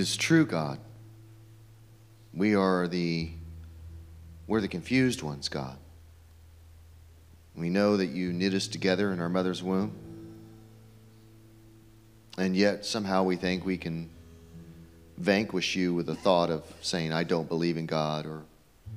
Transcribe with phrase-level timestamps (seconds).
[0.00, 0.78] Is true, God.
[2.32, 3.32] We are the
[4.46, 5.76] we're the confused ones, God.
[7.54, 9.92] We know that you knit us together in our mother's womb.
[12.38, 14.08] And yet somehow we think we can
[15.18, 18.44] vanquish you with the thought of saying I don't believe in God or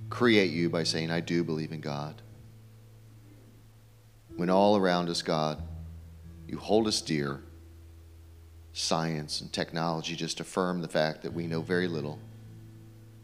[0.09, 2.21] create you by saying I do believe in God.
[4.37, 5.61] When all around us, God,
[6.47, 7.41] you hold us dear
[8.73, 12.19] science and technology just affirm the fact that we know very little,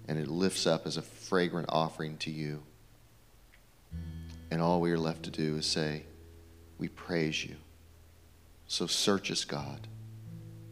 [0.07, 2.61] and it lifts up as a fragrant offering to you.
[4.51, 6.03] And all we are left to do is say,
[6.77, 7.55] We praise you.
[8.67, 9.87] So search us, God,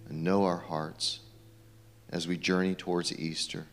[0.07, 1.19] and know our hearts
[2.09, 3.67] as we journey towards Easter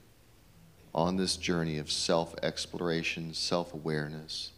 [0.95, 4.51] on this journey of self exploration, self awareness.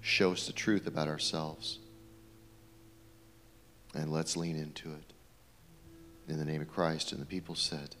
[0.00, 1.78] Show us the truth about ourselves
[3.98, 5.12] and let's lean into it.
[6.28, 7.12] In the name of Christ.
[7.12, 7.96] And the people said,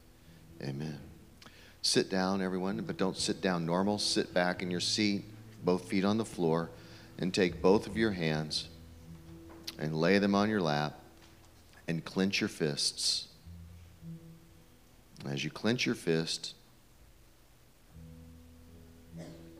[0.62, 0.98] Amen.
[1.82, 3.98] Sit down, everyone, but don't sit down normal.
[3.98, 5.24] Sit back in your seat,
[5.64, 6.70] both feet on the floor,
[7.18, 8.68] and take both of your hands
[9.78, 10.98] and lay them on your lap
[11.86, 13.28] and clench your fists.
[15.28, 16.54] As you clench your fist,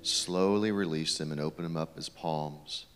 [0.02, 2.86] slowly release them and open them up as palms.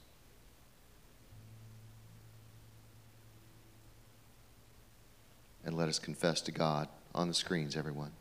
[5.65, 8.13] And let us confess to God on the screens, everyone.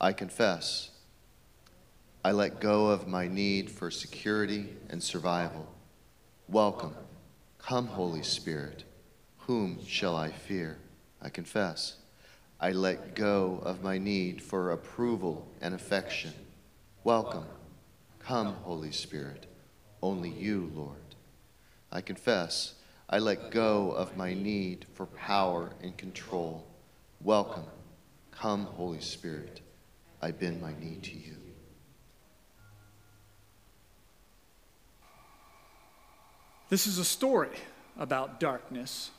[0.00, 0.90] I confess.
[2.24, 5.66] I let go of my need for security and survival.
[6.48, 6.94] Welcome.
[7.58, 8.84] Come, Holy Spirit.
[9.38, 10.78] Whom shall I fear?
[11.20, 11.96] I confess.
[12.60, 16.32] I let go of my need for approval and affection.
[17.04, 17.46] Welcome.
[18.20, 19.46] Come, Holy Spirit.
[20.00, 20.96] Only you, Lord.
[21.90, 22.74] I confess.
[23.10, 26.64] I let go of my need for power and control.
[27.24, 27.66] Welcome.
[28.32, 29.60] Come, Holy Spirit.
[30.20, 31.36] I bend my knee to you.
[36.68, 37.50] This is a story
[37.96, 39.12] about darkness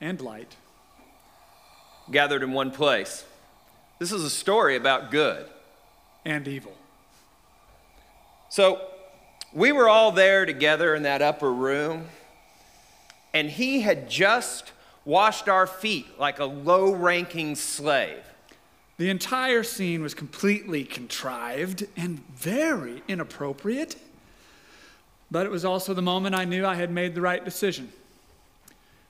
[0.00, 0.56] and light
[2.10, 3.24] gathered in one place.
[3.98, 5.46] This is a story about good
[6.24, 6.72] and evil.
[8.48, 8.80] So,
[9.52, 12.06] we were all there together in that upper room,
[13.34, 14.72] and he had just
[15.04, 18.22] washed our feet like a low ranking slave.
[18.98, 23.96] The entire scene was completely contrived and very inappropriate.
[25.30, 27.92] But it was also the moment I knew I had made the right decision.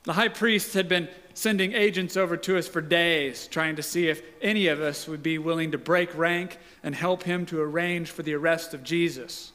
[0.04, 4.08] The high priest had been sending agents over to us for days, trying to see
[4.08, 8.10] if any of us would be willing to break rank and help him to arrange
[8.10, 9.52] for the arrest of Jesus.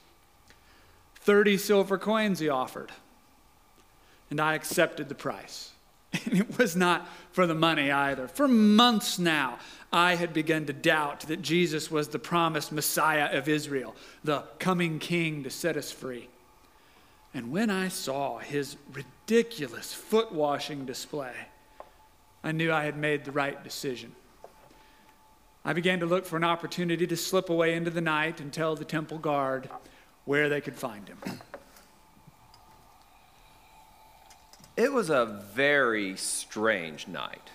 [1.18, 2.91] 30 silver coins he offered,
[4.29, 5.72] and I accepted the price.
[6.25, 8.27] And it was not for the money either.
[8.27, 9.59] For months now,
[9.91, 14.99] I had begun to doubt that Jesus was the promised Messiah of Israel, the coming
[14.99, 16.29] king to set us free.
[17.33, 21.33] And when I saw his ridiculous foot washing display,
[22.43, 24.13] I knew I had made the right decision.
[25.65, 28.75] I began to look for an opportunity to slip away into the night and tell
[28.75, 29.69] the temple guard
[30.25, 31.17] where they could find him.
[34.78, 37.50] It was a very strange night.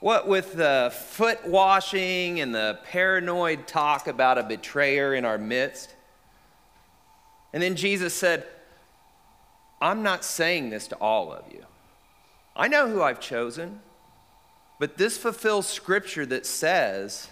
[0.00, 5.94] What with the foot washing and the paranoid talk about a betrayer in our midst.
[7.52, 8.44] And then Jesus said,
[9.80, 11.64] I'm not saying this to all of you.
[12.56, 13.80] I know who I've chosen,
[14.80, 17.28] but this fulfills scripture that says,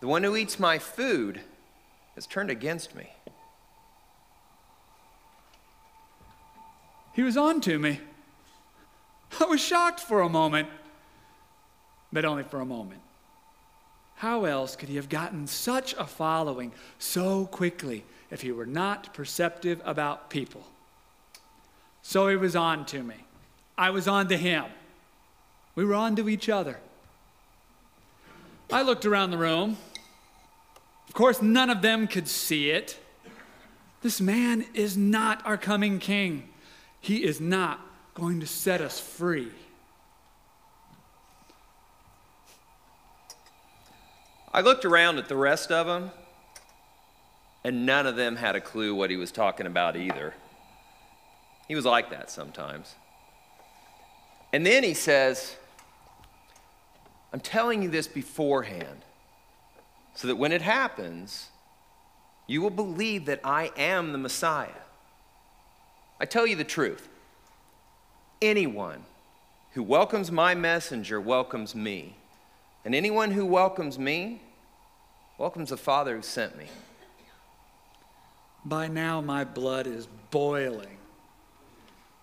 [0.00, 1.40] The one who eats my food
[2.14, 3.10] has turned against me.
[7.12, 8.00] He was on to me.
[9.40, 10.68] I was shocked for a moment,
[12.12, 13.00] but only for a moment.
[14.16, 19.12] How else could he have gotten such a following so quickly if he were not
[19.12, 20.64] perceptive about people?
[22.02, 23.16] So he was on to me.
[23.76, 24.64] I was on to him.
[25.74, 26.78] We were on to each other.
[28.72, 29.76] I looked around the room.
[31.08, 32.98] Of course, none of them could see it.
[34.02, 36.48] This man is not our coming king.
[37.00, 37.80] He is not
[38.14, 39.50] going to set us free.
[44.52, 46.12] I looked around at the rest of them,
[47.64, 50.32] and none of them had a clue what he was talking about either.
[51.66, 52.94] He was like that sometimes.
[54.52, 55.56] And then he says,
[57.32, 59.04] I'm telling you this beforehand,
[60.14, 61.48] so that when it happens,
[62.46, 64.68] you will believe that I am the Messiah.
[66.20, 67.08] I tell you the truth
[68.46, 69.04] anyone
[69.72, 72.16] who welcomes my messenger welcomes me.
[72.84, 74.40] And anyone who welcomes me
[75.38, 76.66] welcomes the Father who sent me.
[78.64, 80.96] By now, my blood is boiling.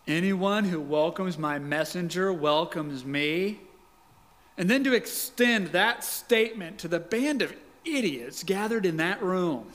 [0.07, 3.59] Anyone who welcomes my messenger welcomes me.
[4.57, 7.53] And then to extend that statement to the band of
[7.85, 9.67] idiots gathered in that room.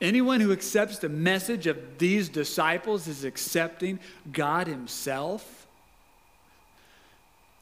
[0.00, 4.00] Anyone who accepts the message of these disciples is accepting
[4.32, 5.66] God Himself.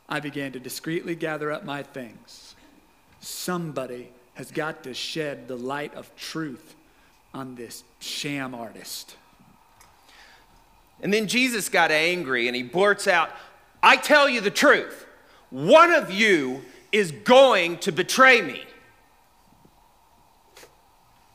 [0.09, 2.55] I began to discreetly gather up my things.
[3.21, 6.75] Somebody has got to shed the light of truth
[7.35, 9.17] on this sham artist.
[11.03, 13.31] And then Jesus got angry and he blurts out,
[13.83, 15.07] I tell you the truth.
[15.51, 16.63] One of you
[16.93, 18.63] is going to betray me.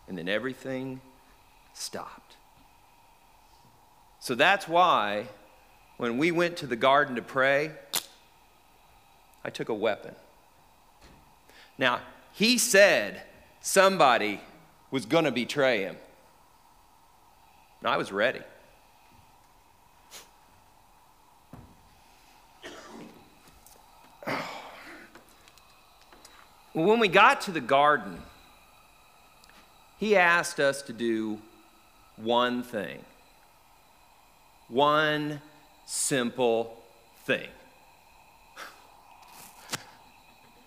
[0.07, 1.01] And then everything
[1.73, 2.37] stopped.
[4.19, 5.27] So that's why
[5.97, 7.71] when we went to the garden to pray,
[9.43, 10.15] I took a weapon.
[11.77, 11.99] Now,
[12.33, 13.21] he said
[13.61, 14.41] somebody
[14.91, 15.97] was going to betray him.
[17.79, 18.41] And I was ready.
[26.73, 28.21] When we got to the garden,
[29.97, 31.39] he asked us to do
[32.15, 32.99] one thing.
[34.69, 35.41] One
[35.85, 36.77] simple
[37.25, 37.47] thing.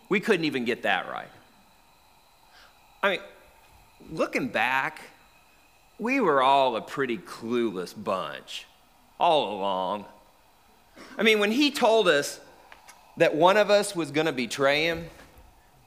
[0.08, 1.30] We couldn't even get that right.
[3.02, 3.20] I mean,
[4.10, 5.00] looking back,
[5.98, 8.66] we were all a pretty clueless bunch
[9.18, 10.06] all along.
[11.16, 12.40] I mean, when he told us
[13.18, 15.06] that one of us was going to betray him,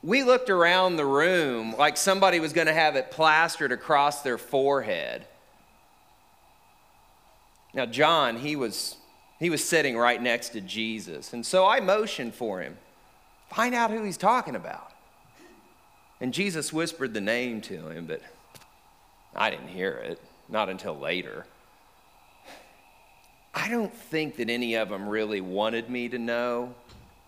[0.04, 4.38] we looked around the room like somebody was going to have it plastered across their
[4.38, 5.26] forehead.
[7.74, 8.98] Now, John, he was,
[9.40, 11.32] he was sitting right next to Jesus.
[11.32, 12.78] And so I motioned for him.
[13.50, 14.92] Find out who he's talking about.
[16.20, 18.22] And Jesus whispered the name to him, but
[19.36, 21.46] I didn't hear it, not until later.
[23.54, 26.76] I don't think that any of them really wanted me to know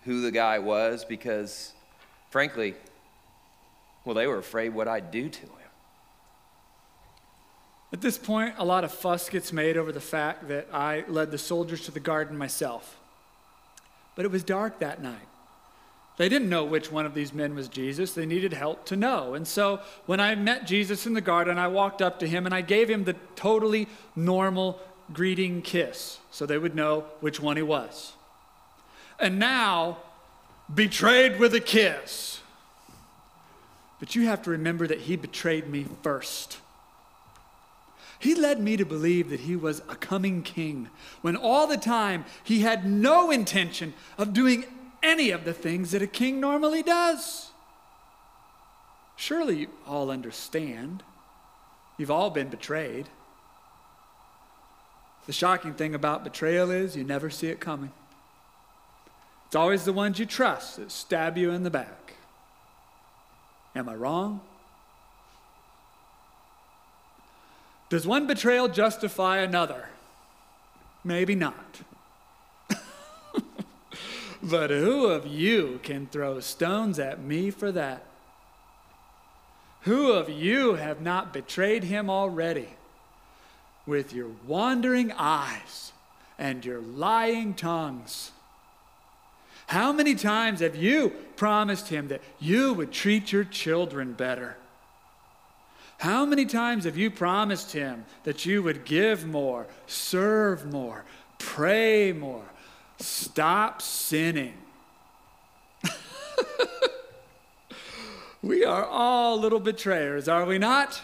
[0.04, 1.74] who the guy was because
[2.36, 2.76] Frankly,
[4.04, 5.72] well, they were afraid what I'd do to him.
[7.94, 11.32] At this point, a lot of fuss gets made over the fact that I led
[11.32, 13.00] the soldiers to the garden myself.
[14.18, 15.30] But it was dark that night.
[16.18, 18.12] They didn't know which one of these men was Jesus.
[18.12, 19.34] They needed help to know.
[19.34, 22.54] And so when I met Jesus in the garden, I walked up to him and
[22.54, 24.82] I gave him the totally normal
[25.14, 28.12] greeting kiss so they would know which one he was.
[29.22, 30.00] And now
[30.74, 32.42] betrayed with a kiss.
[34.00, 36.60] But you have to remember that he betrayed me first.
[38.20, 40.90] He led me to believe that he was a coming king
[41.22, 44.66] when all the time he had no intention of doing
[45.04, 47.52] any of the things that a king normally does.
[49.16, 51.04] Surely you all understand.
[51.98, 53.08] You've all been betrayed.
[55.26, 57.92] The shocking thing about betrayal is you never see it coming.
[59.56, 62.16] It's always the ones you trust that stab you in the back.
[63.74, 64.42] Am I wrong?
[67.88, 69.88] Does one betrayal justify another?
[71.06, 71.84] Maybe not.
[74.44, 78.04] but who of you can throw stones at me for that?
[79.84, 82.72] Who of you have not betrayed him already
[83.86, 85.94] with your wandering eyes
[86.38, 88.32] and your lying tongues?
[89.68, 94.58] How many times have you promised him that you would treat your children better?
[95.98, 101.06] How many times have you promised him that you would give more, serve more,
[101.40, 102.46] pray more,
[103.00, 104.54] stop sinning?
[108.42, 111.02] we are all little betrayers, are we not?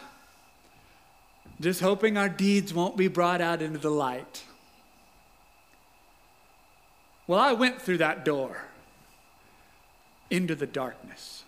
[1.59, 4.43] Just hoping our deeds won't be brought out into the light.
[7.27, 8.65] Well, I went through that door
[10.29, 11.43] into the darkness.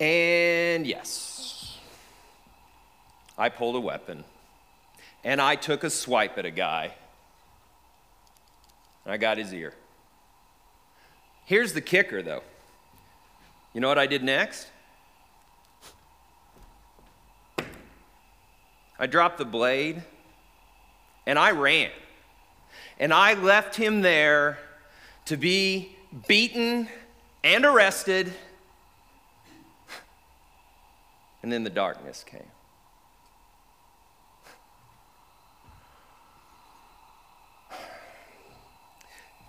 [0.00, 1.78] And yes,
[3.36, 4.24] I pulled a weapon
[5.24, 6.94] and I took a swipe at a guy.
[9.04, 9.74] and I got his ear.
[11.44, 12.42] Here's the kicker, though.
[13.72, 14.68] You know what I did next?
[18.98, 20.02] I dropped the blade
[21.28, 21.90] and I ran.
[22.98, 24.58] And I left him there
[25.26, 25.94] to be
[26.26, 26.88] beaten
[27.44, 28.32] and arrested.
[31.42, 32.42] And then the darkness came.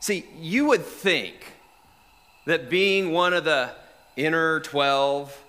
[0.02, 1.36] See, you would think
[2.46, 3.72] that being one of the
[4.18, 5.44] inner 12,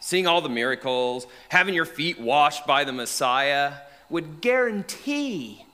[0.00, 3.74] seeing all the miracles, having your feet washed by the Messiah,
[4.12, 5.64] would guarantee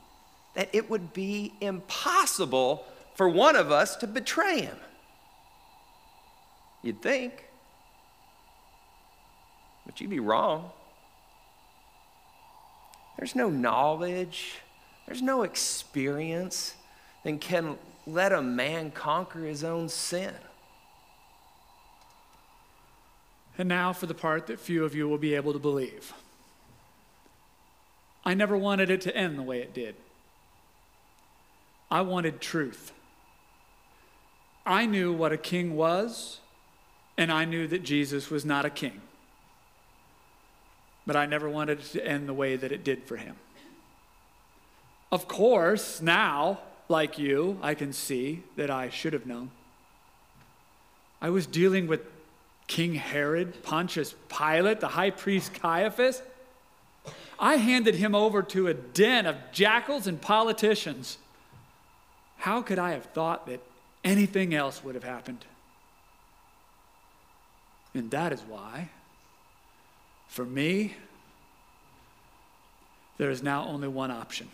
[0.55, 2.85] that it would be impossible
[3.17, 4.77] for one of us to betray him.
[6.83, 7.45] You'd think.
[9.85, 10.71] But you'd be wrong.
[13.19, 14.61] There's no knowledge,
[15.07, 16.75] there's no experience
[17.25, 17.77] that can
[18.07, 20.33] let a man conquer his own sin.
[23.59, 26.13] And now for the part that few of you will be able to believe.
[28.29, 29.95] I never wanted it to end the way it did.
[31.91, 32.93] I wanted truth.
[34.67, 36.41] I knew what a king was,
[37.17, 39.01] and I knew that Jesus was not a king.
[41.07, 43.37] But I never wanted it to end the way that it did for him.
[45.11, 49.53] Of course, now, like you, I can see that I should have known.
[51.23, 52.03] I was dealing with
[52.67, 56.21] King Herod, Pontius Pilate, the high priest Caiaphas.
[57.39, 61.19] I handed him over to a den of jackals and politicians.
[62.39, 63.61] How could I have thought that
[64.03, 65.45] anything else would have happened?
[67.95, 68.91] And that is why,
[70.29, 70.97] for me,
[73.17, 74.49] there is now only one option.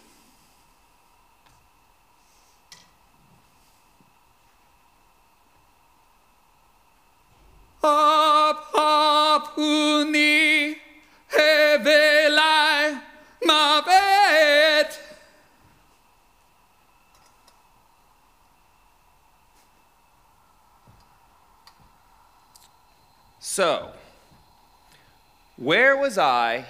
[26.14, 26.66] Was I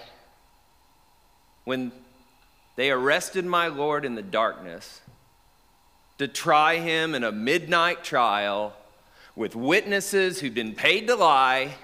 [1.65, 1.93] when
[2.77, 5.03] they arrested my Lord in the darkness
[6.17, 8.75] to try him in a midnight trial
[9.37, 11.75] with witnesses who'd been paid to lie?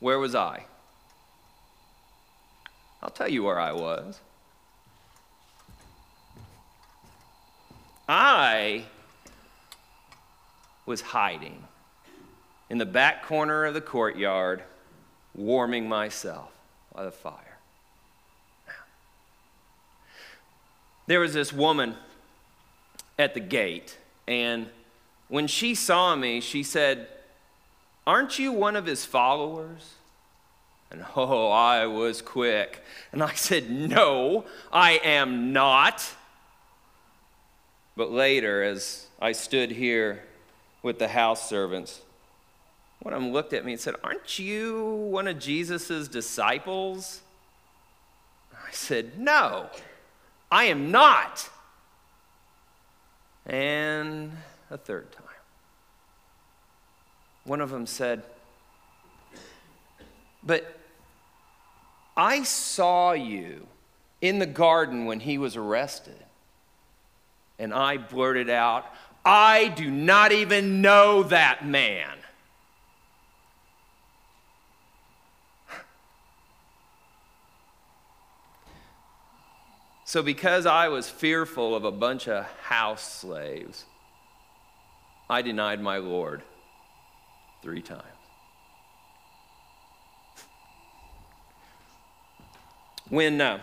[0.00, 0.64] Where was I?
[3.00, 4.18] I'll tell you where I was.
[8.08, 8.86] I
[10.86, 11.62] was hiding
[12.68, 14.64] in the back corner of the courtyard,
[15.36, 16.50] warming myself
[16.94, 17.58] by the fire.
[21.06, 21.94] There was this woman
[23.18, 24.66] at the gate, and
[25.28, 27.06] when she saw me, she said,
[28.06, 29.94] Aren't you one of his followers?
[30.90, 32.82] And oh, I was quick.
[33.12, 36.14] And I said, No, I am not.
[37.96, 40.22] But later, as I stood here
[40.82, 42.02] with the house servants,
[43.06, 47.20] one of them looked at me and said, Aren't you one of Jesus' disciples?
[48.52, 49.70] I said, No,
[50.50, 51.48] I am not.
[53.46, 54.32] And
[54.72, 55.22] a third time.
[57.44, 58.24] One of them said,
[60.42, 60.76] But
[62.16, 63.68] I saw you
[64.20, 66.24] in the garden when he was arrested.
[67.56, 68.84] And I blurted out,
[69.24, 72.10] I do not even know that man.
[80.08, 83.84] So, because I was fearful of a bunch of house slaves,
[85.28, 86.42] I denied my Lord
[87.60, 88.04] three times.
[93.08, 93.58] When uh,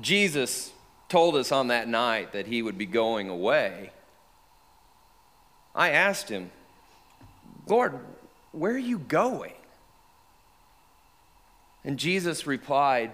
[0.00, 0.72] Jesus
[1.08, 3.92] told us on that night that he would be going away,
[5.76, 6.50] I asked him,
[7.68, 8.00] Lord,
[8.50, 9.54] where are you going?
[11.84, 13.12] And Jesus replied,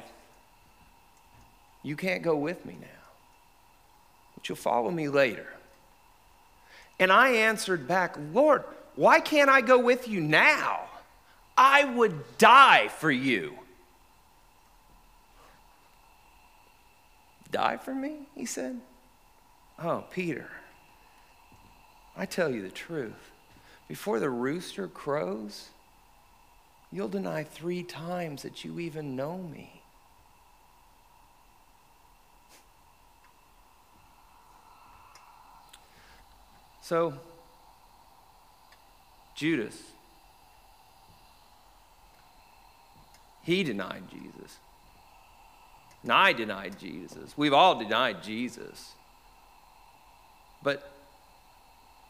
[1.82, 2.86] You can't go with me now,
[4.34, 5.46] but you'll follow me later.
[6.98, 10.80] And I answered back, Lord, why can't I go with you now?
[11.56, 13.54] I would die for you.
[17.50, 18.28] Die for me?
[18.34, 18.80] He said.
[19.82, 20.48] Oh, Peter,
[22.16, 23.30] I tell you the truth.
[23.88, 25.70] Before the rooster crows,
[26.92, 29.79] you'll deny three times that you even know me.
[36.90, 37.14] So,
[39.36, 39.80] Judas,
[43.44, 44.58] he denied Jesus.
[46.02, 47.34] And I denied Jesus.
[47.36, 48.90] We've all denied Jesus.
[50.64, 50.92] But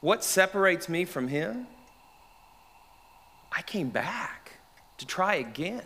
[0.00, 1.66] what separates me from him?
[3.52, 4.52] I came back
[4.96, 5.84] to try again.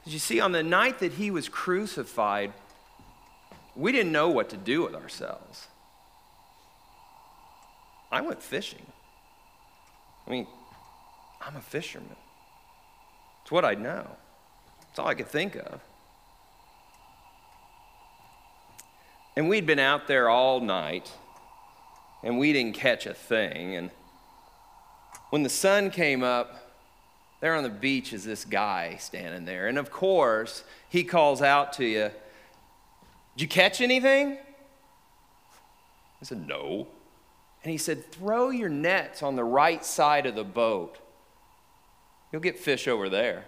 [0.00, 2.52] Because you see, on the night that he was crucified,
[3.74, 5.68] we didn't know what to do with ourselves.
[8.10, 8.86] I went fishing.
[10.26, 10.46] I mean,
[11.40, 12.16] I'm a fisherman.
[13.42, 14.06] It's what I know.
[14.90, 15.80] It's all I could think of.
[19.36, 21.10] And we'd been out there all night,
[22.22, 23.76] and we didn't catch a thing.
[23.76, 23.90] And
[25.30, 26.70] when the sun came up,
[27.40, 29.66] there on the beach is this guy standing there.
[29.68, 32.10] And of course, he calls out to you,
[33.36, 34.36] Did you catch anything?
[36.20, 36.88] I said, No.
[37.62, 40.98] And he said, Throw your nets on the right side of the boat.
[42.32, 43.44] You'll get fish over there.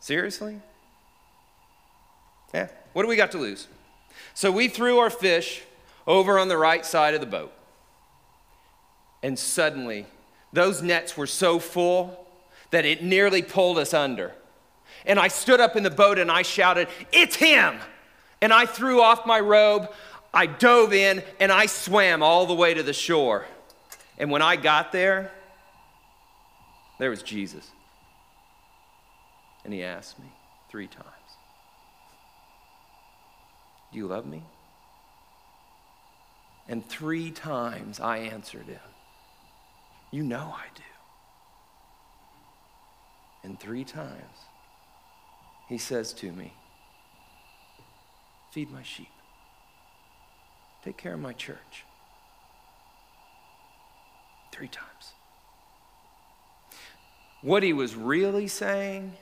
[0.00, 0.60] Seriously?
[2.54, 2.68] Yeah.
[2.92, 3.66] What do we got to lose?
[4.34, 5.62] So we threw our fish
[6.06, 7.52] over on the right side of the boat.
[9.22, 10.06] And suddenly,
[10.52, 12.26] those nets were so full
[12.70, 14.32] that it nearly pulled us under.
[15.04, 17.78] And I stood up in the boat and I shouted, It's him!
[18.40, 19.88] And I threw off my robe,
[20.36, 23.46] I dove in, and I swam all the way to the shore.
[24.18, 25.32] And when I got there,
[26.98, 27.66] there was Jesus.
[29.64, 30.30] And he asked me
[30.70, 31.06] three times,
[33.92, 34.42] Do you love me?
[36.68, 38.80] And three times I answered him,
[40.10, 40.82] You know I do.
[43.42, 44.36] And three times
[45.68, 46.52] he says to me,
[48.52, 49.08] Feed my sheep,
[50.86, 51.84] take care of my church.
[54.52, 54.86] Three times.
[57.42, 59.12] What he was really saying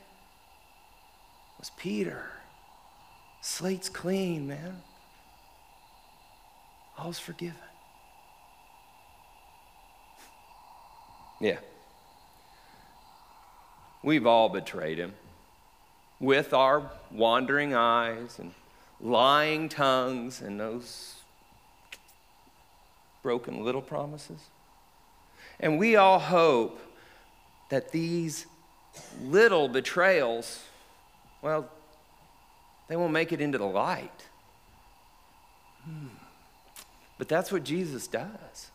[1.57, 2.29] was Peter,
[3.41, 4.83] slate's clean, man.
[6.99, 7.55] All's forgiven.
[11.41, 11.57] Yeah.
[14.03, 15.13] We've all betrayed him
[16.19, 18.53] with our wandering eyes and
[19.01, 21.14] lying tongues and those
[23.25, 24.39] broken little promises.
[25.59, 26.79] And we all hope
[27.71, 28.45] that these
[29.19, 30.61] little betrayals,
[31.41, 31.67] well,
[32.87, 34.27] they won't make it into the light.
[35.85, 36.09] Hmm.
[37.17, 38.69] But that's what Jesus does.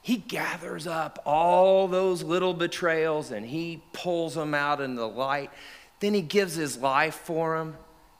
[0.00, 5.50] He gathers up all those little betrayals and he pulls them out in the light.
[5.98, 7.76] Then he gives his life for them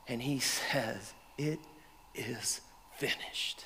[0.06, 0.38] and he
[0.72, 1.60] says, It
[2.14, 2.60] is
[2.98, 3.64] finished.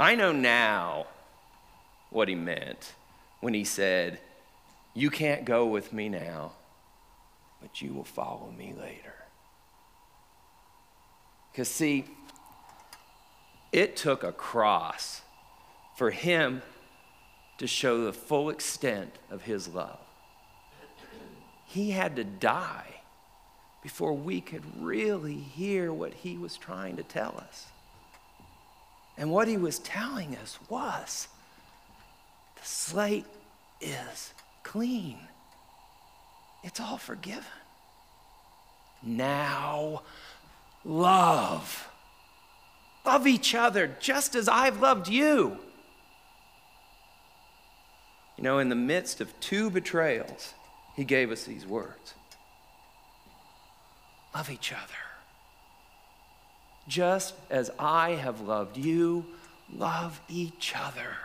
[0.00, 1.06] I know now
[2.10, 2.94] what he meant
[3.40, 4.20] when he said,
[4.94, 6.52] You can't go with me now,
[7.60, 9.14] but you will follow me later.
[11.50, 12.04] Because, see,
[13.72, 15.22] it took a cross
[15.96, 16.62] for him
[17.58, 19.98] to show the full extent of his love.
[21.66, 23.00] He had to die
[23.82, 27.66] before we could really hear what he was trying to tell us.
[29.18, 31.26] And what he was telling us was
[32.54, 33.26] the slate
[33.80, 35.18] is clean,
[36.62, 37.44] it's all forgiven.
[39.02, 40.02] Now,
[40.84, 41.88] love.
[43.04, 45.58] Love each other just as I've loved you.
[48.36, 50.54] You know, in the midst of two betrayals,
[50.94, 52.14] he gave us these words
[54.34, 55.07] Love each other.
[56.88, 59.26] Just as I have loved you,
[59.72, 61.16] love each other.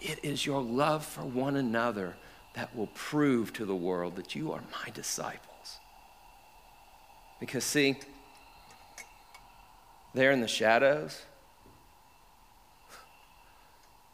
[0.00, 2.14] It is your love for one another
[2.54, 5.78] that will prove to the world that you are my disciples.
[7.40, 7.96] Because, see,
[10.14, 11.22] there in the shadows,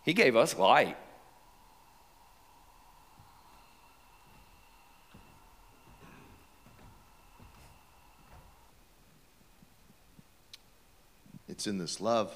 [0.03, 0.97] He gave us light.
[11.61, 12.35] It's in this love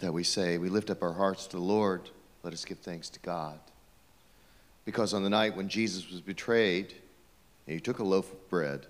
[0.00, 2.10] that we say, we lift up our hearts to the Lord,
[2.42, 3.60] let us give thanks to God.
[4.84, 6.94] Because on the night when Jesus was betrayed,
[7.68, 8.88] he took a loaf of bread,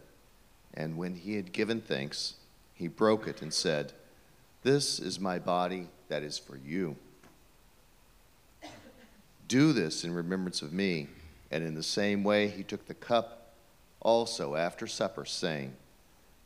[0.72, 2.36] and when he had given thanks,
[2.72, 3.92] he broke it and said,
[4.62, 6.96] This is my body that is for you.
[9.48, 11.08] Do this in remembrance of me.
[11.50, 13.52] And in the same way, he took the cup
[14.00, 15.74] also after supper, saying,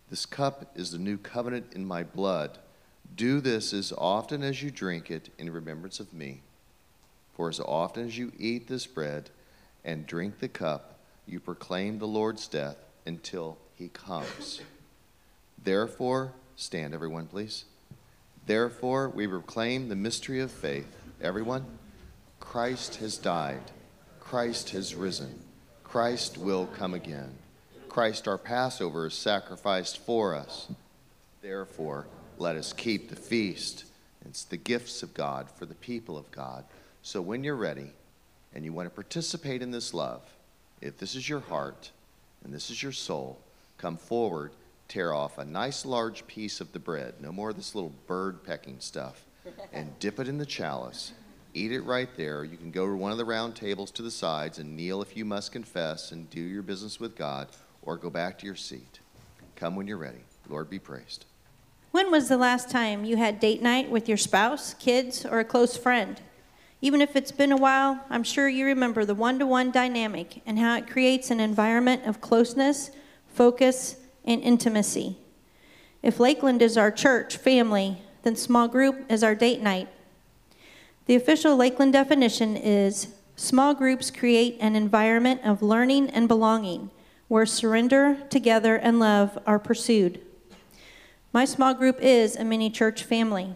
[0.09, 2.59] This cup is the new covenant in my blood.
[3.15, 6.43] Do this as often as you drink it in remembrance of me.
[7.35, 9.31] For as often as you eat this bread
[9.85, 14.61] and drink the cup, you proclaim the Lord's death until he comes.
[15.63, 17.65] Therefore, stand everyone, please.
[18.47, 20.87] Therefore, we proclaim the mystery of faith.
[21.21, 21.65] Everyone,
[22.39, 23.73] Christ has died.
[24.21, 25.41] Christ has risen.
[25.83, 27.33] Christ will come again.
[27.97, 30.69] Christ, our Passover, is sacrificed for us.
[31.41, 32.07] Therefore,
[32.37, 33.87] let us keep the feast.
[34.27, 36.65] It's the gifts of God for the people of God.
[37.01, 37.93] So when you're ready
[38.55, 40.21] and you want to participate in this love,
[40.83, 41.91] if this is your heart
[42.45, 43.39] and this is your soul,
[43.79, 44.51] come forward,
[44.89, 48.45] tear off a nice large piece of the bread, no more of this little bird
[48.45, 49.25] pecking stuff,
[49.73, 51.13] and dip it in the chalice.
[51.55, 52.45] Eat it right there.
[52.45, 55.17] You can go to one of the round tables to the sides and kneel if
[55.17, 57.49] you must confess and do your business with God,
[57.87, 58.99] or go back to your seat.
[59.55, 60.25] Come when you're ready.
[60.49, 61.25] Lord be praised.
[61.93, 65.45] When was the last time you had date night with your spouse, kids, or a
[65.45, 66.21] close friend?
[66.83, 70.43] Even if it's been a while, I'm sure you remember the one to one dynamic
[70.45, 72.91] and how it creates an environment of closeness,
[73.29, 73.97] focus,
[74.27, 75.17] and intimacy.
[76.03, 79.89] If Lakeland is our church family, then small group is our date night.
[81.07, 86.91] The official Lakeland definition is small groups create an environment of learning and belonging
[87.29, 90.21] where surrender, together, and love are pursued.
[91.33, 93.55] My small group is a mini church family.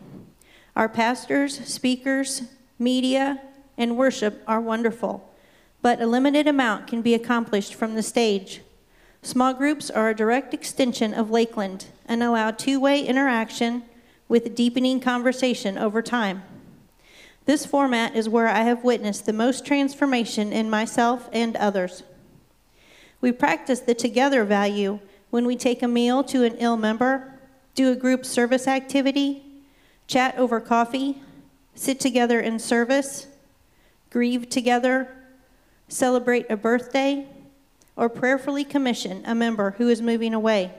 [0.77, 2.43] Our pastors, speakers,
[2.79, 3.41] media,
[3.79, 5.33] and worship are wonderful,
[5.83, 8.61] but a limited amount can be accomplished from the stage.
[9.23, 13.83] Small groups are a direct extension of Lakeland and allow two way interaction
[14.29, 16.43] with deepening conversation over time.
[17.45, 22.03] This format is where I have witnessed the most transformation in myself and others.
[23.21, 27.31] We practice the together value when we take a meal to an ill member
[27.75, 29.43] do a group service activity,
[30.07, 31.23] chat over coffee,
[31.75, 33.27] sit together in service,
[34.11, 35.17] grieve together,
[35.89, 37.27] celebrate a birthday,
[37.97, 40.73] or prayerfully commission a member who is moving away.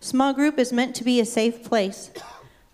[0.00, 2.10] Small group is meant to be a safe place.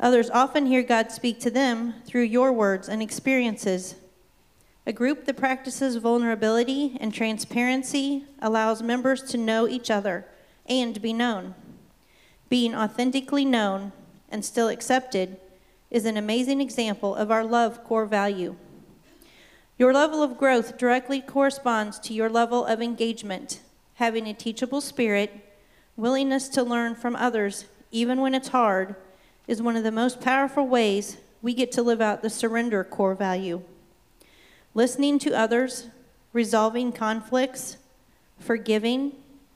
[0.00, 3.94] Others often hear God speak to them through your words and experiences.
[4.86, 10.26] A group that practices vulnerability and transparency allows members to know each other
[10.66, 11.54] and be known.
[12.50, 13.92] Being authentically known
[14.28, 15.38] and still accepted
[15.90, 18.56] is an amazing example of our love core value.
[19.78, 23.60] Your level of growth directly corresponds to your level of engagement,
[23.94, 25.56] having a teachable spirit,
[25.96, 28.96] willingness to learn from others, even when it's hard,
[29.46, 33.14] is one of the most powerful ways we get to live out the surrender core
[33.14, 33.62] value.
[34.76, 35.86] Listening to others,
[36.32, 37.76] resolving conflicts,
[38.40, 39.12] forgiving,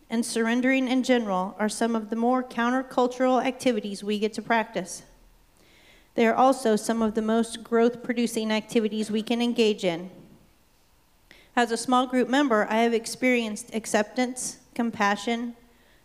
[0.08, 5.02] and surrendering in general are some of the more countercultural activities we get to practice.
[6.14, 10.10] They are also some of the most growth producing activities we can engage in.
[11.56, 15.56] As a small group member, I have experienced acceptance, compassion,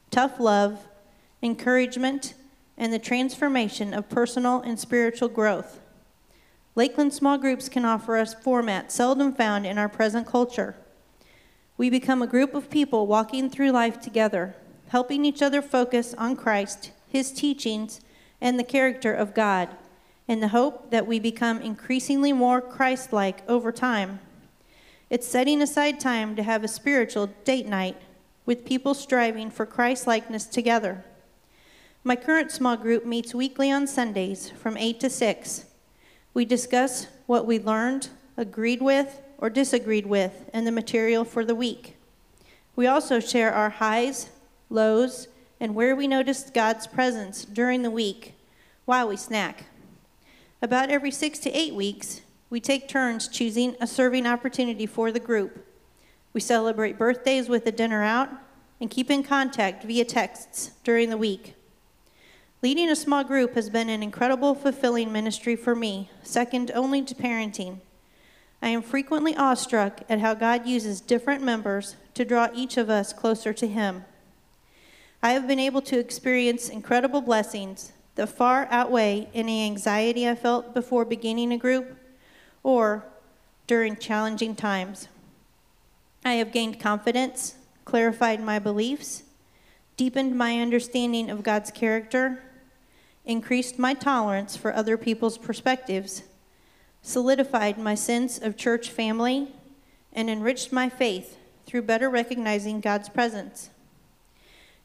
[0.09, 0.87] tough love,
[1.43, 2.33] encouragement,
[2.79, 5.79] and the transformation of personal and spiritual growth.
[6.75, 10.75] Lakeland small groups can offer us formats seldom found in our present culture.
[11.77, 14.55] We become a group of people walking through life together,
[14.87, 18.01] helping each other focus on Christ, His teachings,
[18.41, 19.69] and the character of God,
[20.27, 24.19] in the hope that we become increasingly more Christ like over time.
[25.09, 28.01] It's setting aside time to have a spiritual date night
[28.47, 31.05] with people striving for Christ likeness together.
[32.03, 35.65] My current small group meets weekly on Sundays from 8 to 6.
[36.33, 41.55] We discuss what we learned, agreed with, or disagreed with in the material for the
[41.55, 41.95] week.
[42.75, 44.29] We also share our highs,
[44.69, 45.27] lows,
[45.59, 48.33] and where we noticed God's presence during the week
[48.85, 49.65] while we snack.
[50.61, 55.19] About every six to eight weeks, we take turns choosing a serving opportunity for the
[55.19, 55.65] group.
[56.33, 58.29] We celebrate birthdays with a dinner out
[58.81, 61.55] and keep in contact via texts during the week.
[62.63, 67.13] Leading a small group has been an incredible, fulfilling ministry for me, second only to
[67.13, 67.79] parenting.
[68.61, 73.11] I am frequently awestruck at how God uses different members to draw each of us
[73.11, 74.05] closer to Him.
[75.21, 80.73] I have been able to experience incredible blessings that far outweigh any anxiety I felt
[80.73, 81.97] before beginning a group
[82.63, 83.03] or
[83.67, 85.09] during challenging times.
[86.23, 89.23] I have gained confidence, clarified my beliefs,
[89.97, 92.41] deepened my understanding of God's character,
[93.25, 96.23] increased my tolerance for other people's perspectives
[97.03, 99.49] solidified my sense of church family,
[100.13, 103.69] and enriched my faith through better recognizing God's presence.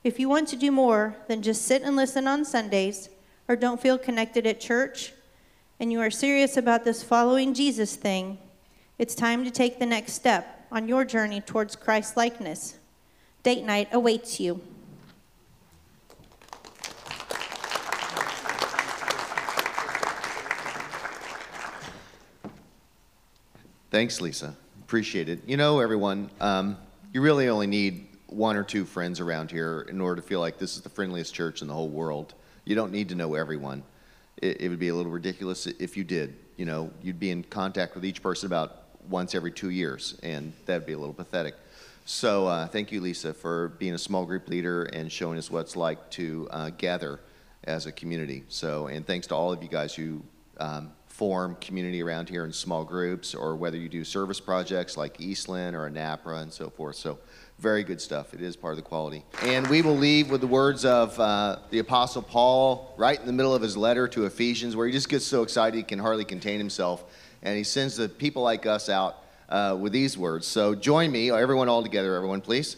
[0.03, 3.09] If you want to do more than just sit and listen on Sundays
[3.47, 5.13] or don't feel connected at church,
[5.79, 8.39] and you are serious about this following Jesus thing,
[8.99, 12.79] it's time to take the next step on your journey towards Christ likeness.
[13.45, 14.61] Date night awaits you.
[23.91, 24.55] Thanks, Lisa.
[24.83, 25.41] Appreciate it.
[25.47, 26.77] You know, everyone, um,
[27.15, 30.59] You really only need one or two friends around here in order to feel like
[30.59, 32.35] this is the friendliest church in the whole world.
[32.67, 33.83] You don't need to know everyone.
[34.37, 36.37] It, it would be a little ridiculous if you did.
[36.59, 40.53] You know, you'd be in contact with each person about once every two years, and
[40.67, 41.55] that'd be a little pathetic.
[42.05, 45.61] So, uh, thank you, Lisa, for being a small group leader and showing us what
[45.61, 47.21] it's like to uh, gather
[47.65, 48.45] as a community.
[48.49, 50.23] So, and thanks to all of you guys who
[50.59, 55.21] um, form community around here in small groups, or whether you do service projects like
[55.21, 56.95] Eastland or Anapra and so forth.
[56.95, 57.19] So,
[57.59, 58.33] very good stuff.
[58.35, 59.25] It is part of the quality.
[59.43, 63.33] And we will leave with the words of uh, the Apostle Paul right in the
[63.33, 66.25] middle of his letter to Ephesians, where he just gets so excited he can hardly
[66.25, 67.03] contain himself.
[67.43, 69.17] And he sends the people like us out
[69.49, 70.47] uh, with these words.
[70.47, 72.77] So, join me, everyone all together, everyone, please.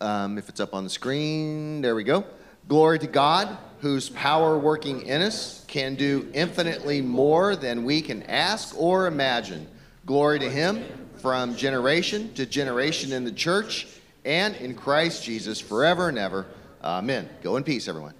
[0.00, 2.24] Um, if it's up on the screen, there we go.
[2.68, 8.22] Glory to God, whose power working in us can do infinitely more than we can
[8.24, 9.66] ask or imagine.
[10.04, 10.84] Glory to Him
[11.16, 13.86] from generation to generation in the church
[14.26, 16.46] and in Christ Jesus forever and ever.
[16.84, 17.28] Amen.
[17.42, 18.12] Go in peace, everyone.